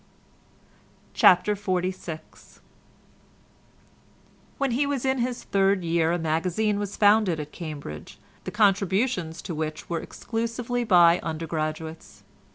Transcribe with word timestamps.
CHAPTER 1.13 1.53
XLVI 1.55 2.21
When 4.57 4.71
he 4.71 4.87
was 4.87 5.05
in 5.05 5.19
his 5.19 5.43
third 5.43 5.83
year 5.83 6.11
a 6.11 6.17
magazine 6.17 6.79
was 6.79 6.97
founded 6.97 7.39
at 7.39 7.51
Cambridge, 7.51 8.17
the 8.43 8.49
contributions 8.49 9.43
to 9.43 9.53
which 9.53 9.91
were 9.91 9.99
exclusively 10.01 10.83
by 10.83 11.19
undergraduates. 11.19 12.23